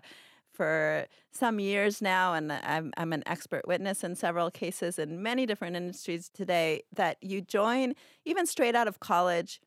for 0.55 1.05
some 1.32 1.60
years 1.60 2.01
now, 2.01 2.34
and 2.34 2.50
I'm, 2.51 2.94
I'm 2.96 3.12
an 3.12 3.24
expert 3.25 3.67
witness 3.67 4.05
in 4.05 4.15
several 4.15 4.50
cases 4.50 4.98
in 4.98 5.22
many 5.22 5.46
different 5.46 5.75
industries 5.75 6.29
today. 6.29 6.84
That 6.96 7.17
you 7.22 7.41
join, 7.41 7.94
even 8.24 8.46
straight 8.46 8.74
out 8.74 8.88
of 8.88 9.01
college, 9.01 9.60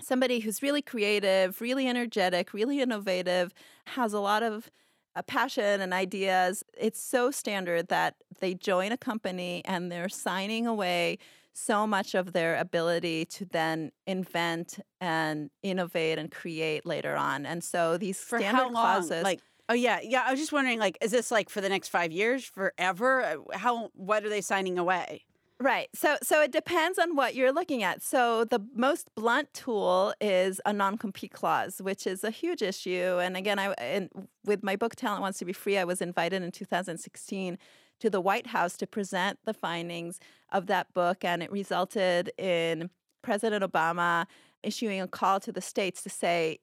somebody 0.00 0.40
who's 0.40 0.62
really 0.62 0.82
creative, 0.82 1.60
really 1.60 1.88
energetic, 1.88 2.52
really 2.52 2.80
innovative, 2.80 3.52
has 3.88 4.12
a 4.12 4.20
lot 4.20 4.42
of 4.42 4.70
uh, 5.14 5.22
passion 5.22 5.80
and 5.80 5.94
ideas. 5.94 6.62
It's 6.78 7.00
so 7.00 7.30
standard 7.30 7.88
that 7.88 8.16
they 8.40 8.54
join 8.54 8.92
a 8.92 8.98
company 8.98 9.62
and 9.64 9.90
they're 9.90 10.08
signing 10.08 10.66
away 10.66 11.18
so 11.52 11.86
much 11.86 12.14
of 12.14 12.34
their 12.34 12.56
ability 12.56 13.24
to 13.24 13.46
then 13.46 13.90
invent 14.06 14.78
and 15.00 15.50
innovate 15.62 16.18
and 16.18 16.30
create 16.30 16.84
later 16.84 17.16
on. 17.16 17.46
And 17.46 17.64
so 17.64 17.96
these 17.96 18.18
For 18.20 18.38
standard 18.38 18.72
clauses, 18.72 19.24
Like, 19.24 19.40
oh 19.70 19.74
yeah, 19.74 20.00
yeah. 20.02 20.24
I 20.26 20.30
was 20.30 20.38
just 20.38 20.52
wondering, 20.52 20.78
like, 20.78 20.98
is 21.00 21.10
this 21.10 21.30
like 21.30 21.48
for 21.48 21.62
the 21.62 21.70
next 21.70 21.88
five 21.88 22.12
years, 22.12 22.44
forever? 22.44 23.22
Uh, 23.22 23.56
How? 23.56 23.88
What 23.94 24.24
are 24.24 24.28
they 24.28 24.42
signing 24.42 24.78
away? 24.78 25.24
Right. 25.58 25.88
So 25.94 26.16
so 26.22 26.42
it 26.42 26.52
depends 26.52 26.98
on 26.98 27.16
what 27.16 27.34
you're 27.34 27.52
looking 27.52 27.82
at. 27.82 28.02
So 28.02 28.44
the 28.44 28.60
most 28.74 29.08
blunt 29.14 29.54
tool 29.54 30.12
is 30.20 30.60
a 30.66 30.72
non-compete 30.72 31.32
clause, 31.32 31.80
which 31.80 32.06
is 32.06 32.24
a 32.24 32.30
huge 32.30 32.60
issue. 32.60 33.18
And 33.22 33.38
again, 33.38 33.58
I 33.58 33.72
and 33.78 34.10
with 34.44 34.62
my 34.62 34.76
book 34.76 34.96
Talent 34.96 35.22
Wants 35.22 35.38
to 35.38 35.46
Be 35.46 35.54
Free, 35.54 35.78
I 35.78 35.84
was 35.84 36.02
invited 36.02 36.42
in 36.42 36.50
2016 36.52 37.58
to 38.00 38.10
the 38.10 38.20
White 38.20 38.48
House 38.48 38.76
to 38.76 38.86
present 38.86 39.38
the 39.46 39.54
findings 39.54 40.20
of 40.52 40.66
that 40.66 40.92
book 40.92 41.24
and 41.24 41.42
it 41.42 41.50
resulted 41.50 42.30
in 42.36 42.90
President 43.22 43.64
Obama 43.64 44.26
issuing 44.62 45.00
a 45.00 45.08
call 45.08 45.40
to 45.40 45.52
the 45.52 45.62
states 45.62 46.02
to 46.02 46.10
say 46.10 46.58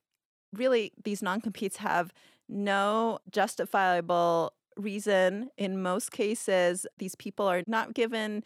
really 0.54 0.92
these 1.04 1.24
non-competes 1.24 1.78
have 1.78 2.14
no 2.48 3.18
justifiable 3.32 4.54
reason 4.78 5.50
in 5.58 5.82
most 5.82 6.12
cases 6.12 6.86
these 7.00 7.16
people 7.16 7.48
are 7.48 7.64
not 7.68 7.94
given 7.96 8.44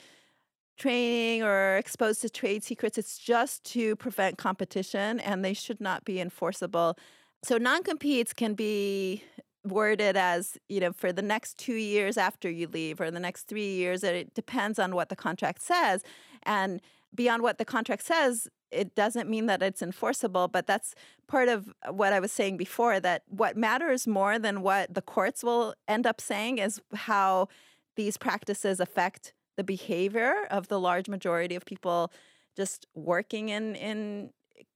training 0.78 1.44
or 1.44 1.78
exposed 1.78 2.22
to 2.22 2.30
trade 2.30 2.64
secrets. 2.64 2.98
It's 2.98 3.18
just 3.18 3.64
to 3.72 3.96
prevent 3.96 4.38
competition 4.38 5.20
and 5.20 5.44
they 5.44 5.54
should 5.54 5.82
not 5.82 6.06
be 6.06 6.20
enforceable. 6.20 6.98
So 7.44 7.58
non 7.58 7.84
competes 7.84 8.34
can 8.34 8.54
be 8.54 9.24
worded 9.64 10.16
as, 10.16 10.58
you 10.70 10.80
know, 10.80 10.94
for 10.94 11.12
the 11.12 11.22
next 11.22 11.58
two 11.58 11.76
years 11.76 12.18
after 12.18 12.50
you 12.50 12.68
leave 12.68 13.02
or 13.02 13.12
the 13.12 13.20
next 13.20 13.44
three 13.44 13.76
years. 13.76 14.04
It 14.04 14.34
depends 14.34 14.80
on 14.80 14.96
what 14.96 15.10
the 15.10 15.16
contract 15.16 15.62
says. 15.62 16.04
And 16.44 16.82
beyond 17.14 17.44
what 17.44 17.58
the 17.58 17.66
contract 17.66 18.04
says, 18.04 18.48
it 18.72 18.96
doesn't 18.96 19.30
mean 19.30 19.46
that 19.46 19.62
it's 19.62 19.82
enforceable, 19.82 20.48
but 20.48 20.68
that's 20.68 20.94
part 21.28 21.48
of 21.48 21.74
uh, 21.88 21.94
what 21.94 22.14
I 22.14 22.20
was 22.20 22.32
saying 22.32 22.58
before 22.58 23.00
that 23.00 23.24
what 23.28 23.56
matters 23.56 24.08
more 24.08 24.38
than 24.38 24.62
what 24.62 24.94
the 24.94 25.02
courts 25.02 25.44
will 25.44 25.74
end 25.88 26.06
up 26.06 26.20
saying 26.20 26.58
is 26.58 26.82
how 26.94 27.48
these 27.96 28.18
practices 28.18 28.80
affect 28.80 29.34
the 29.58 29.64
behavior 29.64 30.34
of 30.50 30.68
the 30.70 30.80
large 30.80 31.10
majority 31.10 31.56
of 31.56 31.66
people 31.66 32.12
just 32.56 32.88
working 32.96 33.50
in 33.50 33.76
in 33.76 34.32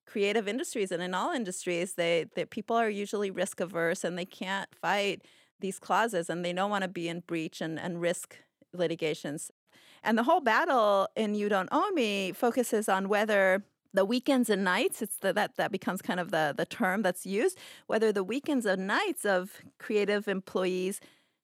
creative 0.05 0.47
industries 0.47 0.91
and 0.91 1.01
in 1.01 1.13
all 1.13 1.31
industries 1.31 1.93
they 1.93 2.25
that 2.35 2.50
people 2.50 2.75
are 2.75 2.89
usually 2.89 3.31
risk 3.31 3.61
averse 3.61 4.03
and 4.03 4.17
they 4.17 4.25
can't 4.25 4.69
fight 4.75 5.21
these 5.61 5.79
clauses 5.79 6.29
and 6.29 6.43
they 6.43 6.51
don't 6.51 6.69
want 6.69 6.81
to 6.81 6.89
be 6.89 7.07
in 7.07 7.21
breach 7.21 7.61
and, 7.61 7.79
and 7.79 8.01
risk 8.01 8.35
litigations. 8.73 9.51
And 10.03 10.17
the 10.17 10.23
whole 10.23 10.41
battle 10.41 11.07
in 11.15 11.35
you 11.35 11.47
don't 11.47 11.69
own 11.71 11.95
me 11.95 12.33
focuses 12.33 12.89
on 12.89 13.07
whether 13.07 13.63
the 13.93 14.03
weekends 14.03 14.50
and 14.50 14.63
nights 14.63 15.01
it's 15.01 15.17
the, 15.17 15.33
that 15.33 15.55
that 15.57 15.71
becomes 15.71 16.01
kind 16.01 16.19
of 16.19 16.31
the 16.31 16.53
the 16.55 16.65
term 16.65 17.01
that's 17.01 17.25
used 17.25 17.57
whether 17.88 18.13
the 18.13 18.23
weekends 18.23 18.65
and 18.65 18.88
nights 18.88 19.25
of 19.25 19.61
creative 19.79 20.29
employees 20.29 21.01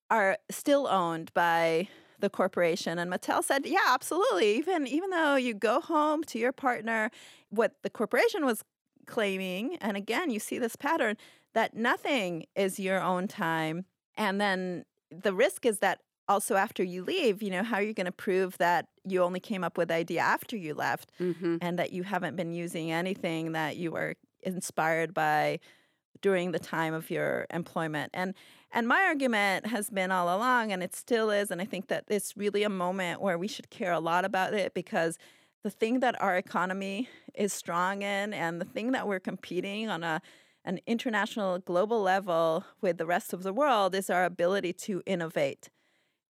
are 0.10 0.38
still 0.50 0.88
owned 0.88 1.34
by 1.34 1.90
the 2.20 2.30
corporation 2.30 2.98
and 3.00 3.12
Mattel 3.12 3.44
said 3.44 3.66
yeah 3.66 3.80
absolutely 3.90 4.56
even 4.58 4.88
even 4.88 5.10
though 5.12 5.36
you 5.36 5.54
go 5.54 5.80
home 5.82 6.24
to 6.26 6.40
your 6.40 6.52
partner 6.52 7.12
what 7.50 7.74
the 7.84 7.90
corporation 7.90 8.46
was 8.46 8.64
claiming 9.06 9.76
and 9.78 9.96
again 9.96 10.30
you 10.30 10.40
see 10.40 10.58
this 10.60 10.76
pattern 10.76 11.16
that 11.54 11.76
nothing 11.76 12.46
is 12.56 12.80
your 12.80 13.02
own 13.02 13.28
time 13.28 13.86
and 14.16 14.42
then 14.42 14.84
the 15.12 15.34
risk 15.34 15.66
is 15.66 15.80
that 15.80 16.00
also 16.28 16.56
after 16.56 16.84
you 16.84 17.04
leave 17.04 17.42
you 17.42 17.50
know 17.50 17.64
how 17.64 17.78
are 17.78 17.82
you 17.82 17.94
going 17.94 18.06
to 18.06 18.12
prove 18.12 18.58
that 18.58 18.88
you 19.06 19.24
only 19.24 19.40
came 19.40 19.64
up 19.64 19.78
with 19.78 19.88
the 19.88 19.94
idea 19.94 20.20
after 20.22 20.58
you 20.58 20.74
left 20.74 21.12
Mm-hmm. 21.22 21.58
and 21.62 21.80
that 21.80 21.94
you 21.94 22.04
haven't 22.04 22.36
been 22.36 22.52
using 22.52 22.92
anything 22.92 23.54
that 23.54 23.78
you 23.78 23.92
were 23.92 24.16
inspired 24.44 25.14
by 25.14 25.60
during 26.22 26.52
the 26.52 26.60
time 26.60 26.94
of 26.94 27.10
your 27.10 27.46
employment. 27.52 28.12
And 28.14 28.34
and 28.72 28.88
my 28.88 29.02
argument 29.04 29.68
has 29.68 29.90
been 29.90 30.12
all 30.12 30.36
along 30.36 30.74
and 30.74 30.84
it 30.84 30.94
still 30.94 31.32
is 31.32 31.52
and 31.52 31.62
i 31.62 31.66
think 31.66 31.88
that 31.88 32.04
it's 32.10 32.36
really 32.36 32.64
a 32.64 32.70
moment 32.70 33.22
where 33.22 33.38
we 33.38 33.48
should 33.48 33.70
care 33.70 33.94
a 33.94 34.00
lot 34.00 34.26
about 34.26 34.54
it 34.54 34.74
because 34.74 35.18
the 35.64 35.70
thing 35.70 36.02
that 36.02 36.22
our 36.22 36.36
economy 36.36 37.08
is 37.34 37.54
strong 37.54 38.02
in 38.02 38.34
and 38.34 38.60
the 38.60 38.66
thing 38.66 38.92
that 38.92 39.08
we're 39.08 39.22
competing 39.22 39.90
on 39.90 40.04
a 40.04 40.22
an 40.68 40.82
international 40.86 41.60
global 41.60 42.02
level 42.02 42.66
with 42.82 42.98
the 42.98 43.06
rest 43.06 43.32
of 43.32 43.42
the 43.42 43.54
world 43.54 43.96
is 43.96 44.10
our 44.10 44.26
ability 44.26 44.74
to 44.74 45.02
innovate 45.06 45.70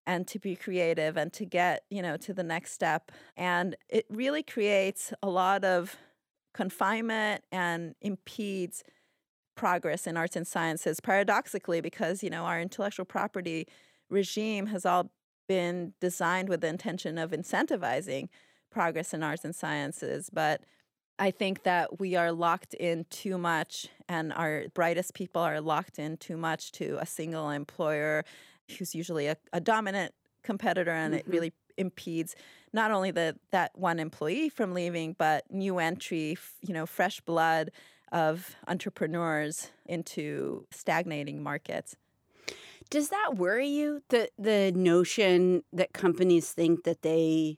and 0.05 0.27
to 0.27 0.39
be 0.39 0.55
creative 0.55 1.17
and 1.17 1.33
to 1.33 1.43
get 1.43 1.83
you 1.89 2.01
know 2.01 2.15
to 2.17 2.33
the 2.33 2.43
next 2.43 2.71
step. 2.71 3.11
And 3.35 3.75
it 3.89 4.05
really 4.09 4.43
creates 4.43 5.11
a 5.23 5.29
lot 5.29 5.65
of 5.65 5.97
confinement 6.53 7.43
and 7.51 7.95
impedes 8.01 8.83
progress 9.57 10.07
in 10.07 10.15
arts 10.15 10.35
and 10.37 10.47
sciences 10.47 11.01
paradoxically 11.01 11.81
because 11.81 12.23
you 12.23 12.29
know 12.29 12.45
our 12.45 12.61
intellectual 12.61 13.05
property 13.05 13.67
regime 14.09 14.67
has 14.67 14.85
all 14.85 15.11
been 15.49 15.93
designed 15.99 16.47
with 16.49 16.61
the 16.61 16.67
intention 16.67 17.17
of 17.17 17.31
incentivizing 17.31 18.29
progress 18.71 19.13
in 19.13 19.23
arts 19.23 19.43
and 19.43 19.55
sciences 19.55 20.29
but 20.31 20.61
i 21.19 21.31
think 21.31 21.63
that 21.63 21.99
we 21.99 22.15
are 22.15 22.31
locked 22.31 22.73
in 22.75 23.05
too 23.09 23.37
much 23.37 23.87
and 24.07 24.31
our 24.33 24.65
brightest 24.73 25.13
people 25.15 25.41
are 25.41 25.59
locked 25.59 25.97
in 25.99 26.15
too 26.17 26.37
much 26.37 26.71
to 26.71 26.97
a 27.01 27.05
single 27.05 27.49
employer 27.49 28.23
who's 28.77 28.93
usually 28.93 29.27
a, 29.27 29.37
a 29.53 29.59
dominant 29.59 30.13
competitor 30.43 30.91
and 30.91 31.15
it 31.15 31.25
Mhm. 31.25 31.31
really 31.33 31.53
impedes 31.77 32.35
not 32.73 32.91
only 32.91 33.11
the 33.11 33.35
that 33.51 33.71
one 33.77 33.99
employee 33.99 34.49
from 34.49 34.73
leaving 34.73 35.13
but 35.17 35.49
new 35.51 35.79
entry 35.79 36.33
f- 36.33 36.55
you 36.61 36.73
know 36.73 36.85
fresh 36.85 37.19
blood 37.21 37.71
of 38.11 38.55
entrepreneurs 38.67 39.71
into 39.85 40.65
stagnating 40.71 41.43
markets 41.43 41.95
Does 42.89 43.09
that 43.09 43.35
worry 43.35 43.67
you? 43.67 44.01
The 44.09 44.29
the 44.39 44.71
notion 44.73 45.63
that 45.73 45.93
companies 45.93 46.51
think 46.53 46.83
that 46.83 47.01
they 47.01 47.57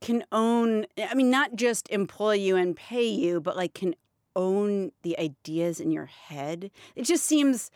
can 0.00 0.24
own 0.32 0.86
I 0.98 1.14
mean 1.14 1.30
not 1.30 1.56
just 1.56 1.88
employ 1.90 2.34
you 2.34 2.56
and 2.56 2.76
pay 2.76 3.06
you, 3.08 3.40
but 3.40 3.56
like 3.56 3.74
can 3.74 3.94
own 4.36 4.92
the 5.02 5.18
ideas 5.18 5.80
in 5.80 5.90
your 5.90 6.06
head. 6.06 6.70
It 6.96 7.04
just 7.04 7.24
seems 7.24 7.70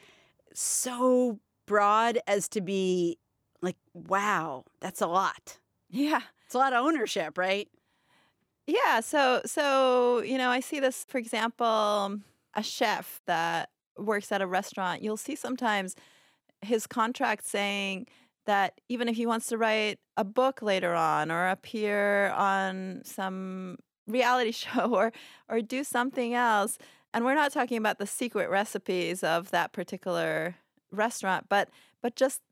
so 0.52 1.38
broad 1.66 2.18
as 2.26 2.48
to 2.50 2.60
be 2.60 3.18
like 3.62 3.76
wow, 3.94 4.64
that's 4.80 5.00
a 5.00 5.06
lot. 5.06 5.58
yeah 5.90 6.20
It's 6.46 6.54
a 6.54 6.58
lot 6.58 6.72
of 6.72 6.84
ownership, 6.84 7.38
right? 7.38 7.68
Yeah, 8.68 9.00
so 9.00 9.40
so 9.46 10.20
you 10.20 10.36
know, 10.36 10.50
I 10.50 10.60
see 10.60 10.78
this 10.78 11.04
for 11.08 11.16
example, 11.16 12.20
a 12.54 12.62
chef 12.62 13.22
that 13.26 13.70
works 13.96 14.30
at 14.30 14.42
a 14.42 14.46
restaurant, 14.46 15.02
you'll 15.02 15.16
see 15.16 15.34
sometimes 15.34 15.96
his 16.62 16.86
contract 16.86 17.46
saying 17.46 18.08
that 18.46 18.80
even 18.90 19.08
if 19.08 19.16
he 19.16 19.26
wants 19.26 19.46
to 19.48 19.58
write 19.58 19.98
a 20.18 20.24
book 20.24 20.62
later 20.62 20.94
on 20.94 21.30
or 21.30 21.48
appear 21.48 22.30
on 22.32 23.02
some 23.04 23.78
reality 24.06 24.52
show 24.64 24.94
or 24.94 25.12
or 25.48 25.62
do 25.62 25.82
something 25.84 26.34
else. 26.34 26.78
And 27.14 27.24
we're 27.24 27.34
not 27.34 27.52
talking 27.52 27.78
about 27.78 27.98
the 27.98 28.06
secret 28.06 28.50
recipes 28.50 29.24
of 29.24 29.50
that 29.50 29.72
particular 29.72 30.56
restaurant, 30.92 31.46
but 31.48 31.70
but 32.02 32.16
just 32.16 32.42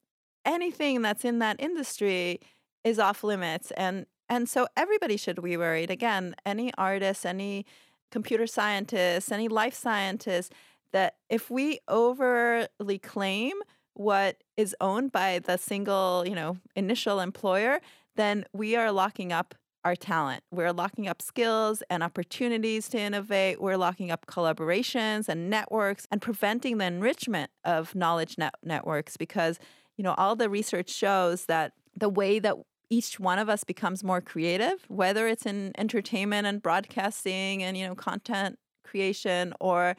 anything 0.47 1.03
that's 1.03 1.27
in 1.27 1.41
that 1.41 1.57
industry 1.61 2.41
is 2.85 2.99
off 2.99 3.23
limits 3.25 3.71
and 3.73 4.07
and 4.29 4.49
so 4.49 4.67
everybody 4.77 5.17
should 5.17 5.43
be 5.43 5.57
worried. 5.57 5.91
Again 5.91 6.35
any 6.45 6.73
artist 6.79 7.27
any 7.27 7.67
computer 8.11 8.47
scientist 8.47 9.33
any 9.33 9.49
life 9.49 9.75
scientist 9.75 10.53
that 10.93 11.17
if 11.29 11.51
we 11.51 11.81
overly 11.89 12.99
claim 12.99 13.55
what 13.95 14.43
is 14.57 14.77
owned 14.81 15.11
by 15.11 15.39
the 15.39 15.57
single 15.57 16.25
you 16.27 16.35
know 16.35 16.59
initial 16.75 17.21
employer 17.21 17.81
then 18.15 18.45
we 18.53 18.77
are 18.77 18.93
locking 18.93 19.33
up 19.33 19.55
our 19.85 19.95
talent. 19.95 20.43
We're 20.51 20.73
locking 20.73 21.07
up 21.07 21.23
skills 21.23 21.81
and 21.89 22.03
opportunities 22.03 22.89
to 22.89 22.99
innovate. 22.99 23.63
We're 23.63 23.77
locking 23.77 24.11
up 24.11 24.27
collaborations 24.27 25.29
and 25.29 25.49
networks 25.49 26.09
and 26.11 26.21
preventing 26.21 26.79
the 26.79 26.87
enrichment 26.87 27.53
of 27.63 27.95
knowledge 27.95 28.37
net- 28.37 28.57
networks 28.65 29.17
because 29.17 29.61
you 29.97 30.03
know, 30.03 30.15
all 30.15 30.37
the 30.37 30.51
research 30.51 30.91
shows 30.91 31.47
that 31.47 31.73
the 31.97 32.09
way 32.09 32.39
that 32.39 32.57
each 32.91 33.19
one 33.19 33.39
of 33.39 33.49
us 33.49 33.65
becomes 33.65 34.05
more 34.05 34.21
creative, 34.21 34.85
whether 34.89 35.27
it's 35.27 35.47
in 35.47 35.73
entertainment 35.77 36.47
and 36.47 36.63
broadcasting 36.63 37.63
and, 37.63 37.77
you 37.77 37.87
know, 37.87 37.95
content 37.95 38.59
creation 38.85 39.53
or 39.61 39.97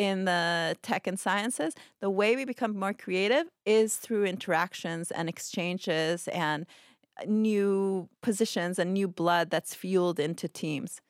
in 0.00 0.24
the 0.24 0.74
tech 0.80 1.06
and 1.06 1.20
sciences, 1.20 1.74
the 2.00 2.08
way 2.08 2.34
we 2.34 2.46
become 2.46 2.74
more 2.74 2.94
creative 2.94 3.44
is 3.66 3.96
through 3.96 4.24
interactions 4.24 5.10
and 5.10 5.28
exchanges 5.28 6.26
and 6.28 6.64
uh, 7.20 7.24
new 7.26 8.08
positions 8.22 8.78
and 8.78 8.94
new 8.94 9.06
blood 9.06 9.50
that's 9.50 9.74
fueled 9.74 10.18
into 10.18 10.48
teams. 10.48 11.02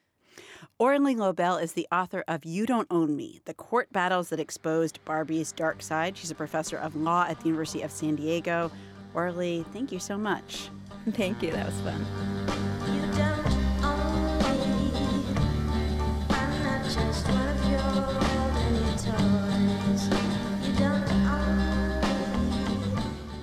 Orly 0.81 1.15
Lobel 1.15 1.57
is 1.57 1.75
the 1.75 1.87
author 1.93 2.25
of 2.27 2.45
You 2.45 2.67
Don't 2.67 2.89
Own 2.91 3.15
Me 3.15 3.41
The 3.45 3.55
Court 3.55 3.93
Battles 3.93 4.31
That 4.31 4.41
Exposed 4.41 4.99
Barbie's 5.05 5.53
Dark 5.53 5.83
Side. 5.83 6.17
She's 6.17 6.33
a 6.33 6.35
professor 6.35 6.77
of 6.77 6.97
law 6.97 7.27
at 7.29 7.39
the 7.39 7.47
University 7.47 7.83
of 7.83 7.93
San 7.93 8.17
Diego. 8.17 8.73
Orly, 9.15 9.65
thank 9.73 9.93
you 9.93 10.01
so 10.01 10.19
much. 10.19 10.69
Thank 11.13 11.43
you. 11.43 11.51
That 11.53 11.67
was 11.67 11.81
fun. 11.81 12.07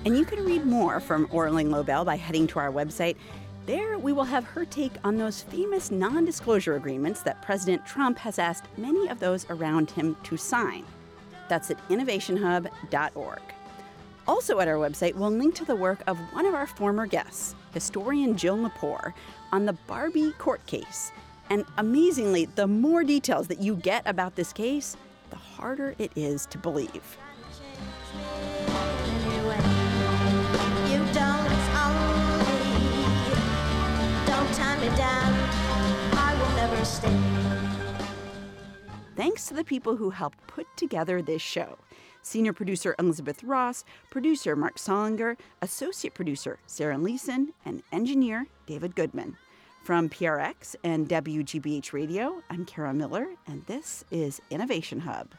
And 0.04 0.16
you 0.16 0.24
can 0.24 0.42
read 0.44 0.64
more 0.64 1.00
from 1.00 1.28
Orly 1.30 1.64
Lobel 1.64 2.04
by 2.04 2.16
heading 2.16 2.46
to 2.48 2.58
our 2.58 2.72
website, 2.72 3.16
there, 3.66 3.98
we 3.98 4.14
will 4.14 4.24
have 4.24 4.44
her 4.44 4.64
take 4.64 4.92
on 5.04 5.18
those 5.18 5.42
famous 5.42 5.90
non 5.90 6.24
disclosure 6.24 6.76
agreements 6.76 7.20
that 7.20 7.42
President 7.42 7.84
Trump 7.84 8.16
has 8.16 8.38
asked 8.38 8.64
many 8.78 9.08
of 9.08 9.20
those 9.20 9.44
around 9.50 9.90
him 9.90 10.16
to 10.22 10.38
sign. 10.38 10.86
That's 11.50 11.70
at 11.70 11.88
innovationhub.org. 11.90 13.42
Also, 14.28 14.60
at 14.60 14.68
our 14.68 14.74
website, 14.74 15.14
we'll 15.14 15.30
link 15.30 15.54
to 15.54 15.64
the 15.64 15.74
work 15.74 16.02
of 16.06 16.18
one 16.34 16.44
of 16.44 16.52
our 16.52 16.66
former 16.66 17.06
guests, 17.06 17.54
historian 17.72 18.36
Jill 18.36 18.58
Lepore, 18.58 19.14
on 19.52 19.64
the 19.64 19.72
Barbie 19.86 20.32
court 20.32 20.64
case. 20.66 21.10
And 21.48 21.64
amazingly, 21.78 22.44
the 22.44 22.66
more 22.66 23.02
details 23.02 23.48
that 23.48 23.62
you 23.62 23.74
get 23.76 24.02
about 24.04 24.36
this 24.36 24.52
case, 24.52 24.98
the 25.30 25.36
harder 25.36 25.94
it 25.98 26.12
is 26.14 26.44
to 26.46 26.58
believe. 26.58 27.16
Thanks 39.16 39.46
to 39.46 39.54
the 39.54 39.64
people 39.64 39.96
who 39.96 40.10
helped 40.10 40.46
put 40.46 40.66
together 40.76 41.22
this 41.22 41.40
show. 41.40 41.78
Senior 42.28 42.52
producer 42.52 42.94
Elizabeth 42.98 43.42
Ross, 43.42 43.86
producer 44.10 44.54
Mark 44.54 44.76
Solinger, 44.76 45.38
associate 45.62 46.12
producer 46.12 46.58
Sarah 46.66 46.98
Leeson, 46.98 47.54
and 47.64 47.82
engineer 47.90 48.46
David 48.66 48.94
Goodman. 48.94 49.38
From 49.82 50.10
PRX 50.10 50.76
and 50.84 51.08
WGBH 51.08 51.94
Radio, 51.94 52.42
I'm 52.50 52.66
Kara 52.66 52.92
Miller, 52.92 53.28
and 53.46 53.64
this 53.64 54.04
is 54.10 54.42
Innovation 54.50 55.00
Hub. 55.00 55.34